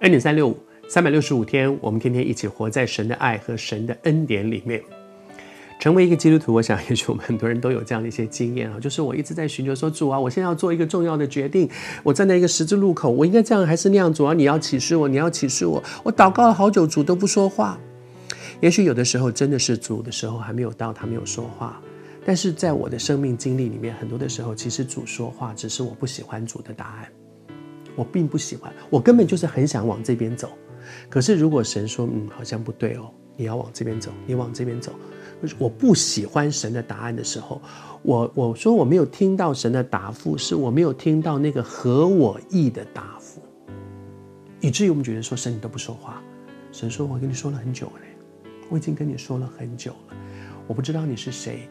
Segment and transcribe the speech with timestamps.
[0.00, 0.58] 恩典三六五，
[0.88, 4.82] 三百六十五天，我们天天一起活在神的爱和神的恩典里面。
[5.80, 11.66] 成为一个基督徒，我想也许我们很多人都有这样的一些经验啊，就是我一直在寻求说，主啊，我现在要做一个重要的决定，
[12.02, 14.12] 我站在一个十字路口，我应该这样还是那样？
[14.12, 15.82] 主啊，你要启示我，你要启示我。
[16.02, 17.78] 我祷告了好久，主都不说话。
[18.60, 21.80] 也许有的时候真的是主的时候还没有到，他没有说话。
[22.24, 27.25] 但是在我的生命经历里面，很多的时候，其实主说话，只是我不喜欢主的答案。
[27.96, 30.50] 我并不喜欢，我根本就是很想往这边走。
[31.08, 34.92] 可是如果神说，嗯，好像不对哦，你要往这边走，你往这边走。
[35.58, 37.60] 我不喜欢神的答案的时候，
[38.02, 43.40] 我我说我没有听到神的答复，是我没有听到那个合我意的答复，
[44.60, 46.22] 以至于我们觉得说，神你都不说话。
[46.72, 47.92] 神说，我跟你说了很久了，
[48.68, 50.16] 我已经跟你说了很久了。
[50.66, 51.68] 我不知道你是谁，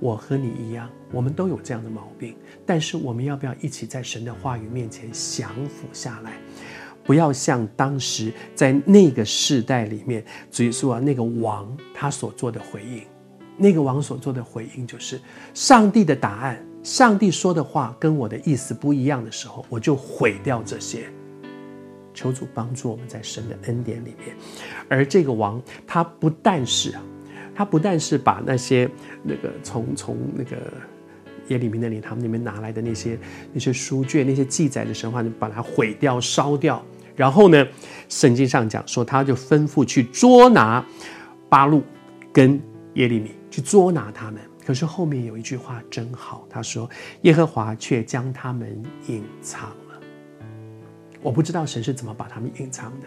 [0.00, 2.34] 我和你一样，我们都有这样的毛病。
[2.64, 6.32] 但是我们要不要一起在神的话语面前降服下来？
[7.04, 13.02] 不要像当时在那个世代里面，主耶稣啊，那个王他所做的回应，
[13.56, 15.18] 那个王所做的回应就是
[15.54, 21.10] 上帝的答案，上帝说的话跟我的意思不一样的时候，我就毁掉这些。
[22.12, 24.36] 求主帮助我们在神的恩典里面，
[24.88, 27.02] 而这个王他不但是啊，
[27.58, 28.88] 他不但是把那些
[29.24, 30.56] 那个从从那个。
[31.48, 33.18] 耶利米那里，他们那边拿来的那些
[33.54, 36.84] 那些书卷，那些记载的神话，就把它毁掉、烧掉。
[37.16, 37.66] 然后呢，
[38.06, 40.84] 圣经上讲说，他就吩咐去捉拿
[41.48, 41.82] 巴路
[42.34, 42.60] 跟
[42.96, 44.38] 耶利米，去捉拿他们。
[44.66, 46.86] 可是后面有一句话真好，他说
[47.22, 49.98] ：“耶和华却将他们隐藏了。”
[51.22, 53.06] 我不知道神是怎么把他们隐藏的，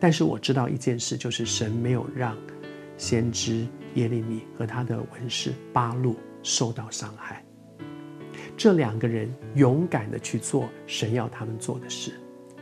[0.00, 2.34] 但是我知道一件事，就是神没有让
[2.98, 7.42] 先知耶利米和他的文士巴路受到伤害。
[8.56, 12.12] 这两个人勇敢的去做神要他们做的事，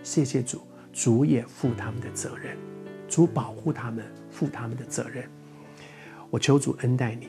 [0.02, 0.60] 谢谢主，
[0.92, 2.56] 主也负他们的责任，
[3.08, 5.28] 主保护他们，负他们的责任。
[6.28, 7.28] 我求主恩待你，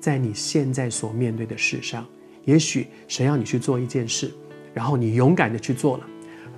[0.00, 2.04] 在你现在所面对的事上，
[2.44, 4.32] 也许神要你去做一件事，
[4.74, 6.06] 然后你勇敢的去做了，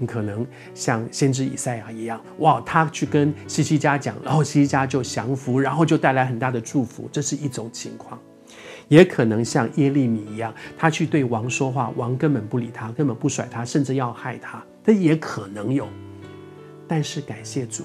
[0.02, 8.18] 很可能像先知以赛亚一样，哇，他去跟西西家讲，然后西西家就降服，然后就带来很大的祝福，这是一种情况。
[8.88, 14.60] 也可能像耶利米一样，他去对王说话，王根本不理他，根本不甩他，甚至要害他。
[14.84, 15.86] 这也可能有。
[16.88, 17.84] 但是感谢主，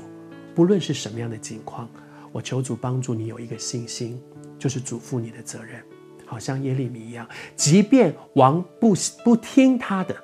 [0.55, 1.87] 不论是什么样的情况，
[2.31, 4.19] 我求主帮助你有一个信心，
[4.57, 5.79] 就是主负你的责任。
[6.25, 10.15] 好像耶利米一样，即便王不不听他的，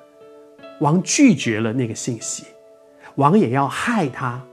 [0.80, 2.44] 王拒绝了那个信息，
[3.16, 4.44] 王也要害他，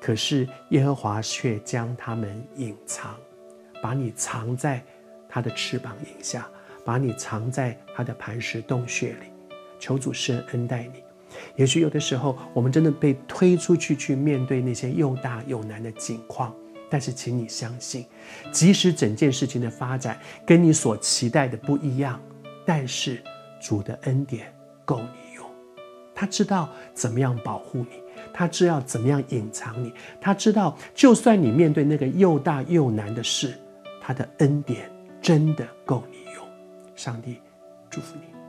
[0.00, 3.14] 可是耶和华却将他们隐藏，
[3.82, 4.82] 把你藏在。
[5.32, 6.44] 他的翅膀荫下，
[6.84, 9.28] 把你藏在他的磐石洞穴里，
[9.78, 11.04] 求主施恩待你。
[11.54, 16.52] 也许有的时候，我们真的被推出去去面对那些又大又难的境况，
[16.90, 18.04] 但是请你相信，
[18.50, 22.20] 即使整件事情的发展跟你所期待的不一样，
[22.66, 23.22] 但是
[23.60, 24.52] 主的恩典
[24.84, 25.29] 够你。
[26.20, 33.54] 他知道怎么样保护你，他知道怎么样隐藏你，他知道就算你面对那个又大又难的事，
[34.02, 34.90] 他的恩典。
[35.22, 36.46] 真的够你用，
[36.94, 37.40] 上帝
[37.88, 38.39] 祝福你。